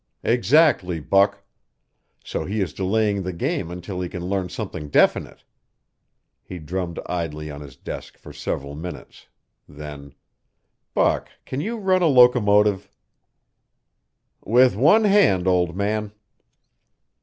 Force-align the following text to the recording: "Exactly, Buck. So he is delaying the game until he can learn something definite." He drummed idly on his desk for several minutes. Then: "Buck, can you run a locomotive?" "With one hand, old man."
"Exactly, 0.23 0.99
Buck. 0.99 1.43
So 2.23 2.43
he 2.43 2.59
is 2.59 2.73
delaying 2.73 3.21
the 3.21 3.31
game 3.31 3.69
until 3.69 4.01
he 4.01 4.09
can 4.09 4.25
learn 4.25 4.49
something 4.49 4.89
definite." 4.89 5.43
He 6.43 6.57
drummed 6.57 6.99
idly 7.05 7.51
on 7.51 7.61
his 7.61 7.75
desk 7.75 8.17
for 8.17 8.33
several 8.33 8.73
minutes. 8.73 9.27
Then: 9.69 10.15
"Buck, 10.95 11.29
can 11.45 11.61
you 11.61 11.77
run 11.77 12.01
a 12.01 12.07
locomotive?" 12.07 12.89
"With 14.43 14.75
one 14.75 15.03
hand, 15.03 15.47
old 15.47 15.77
man." 15.77 16.13